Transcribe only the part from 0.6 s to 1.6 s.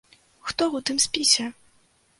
ў тым спісе?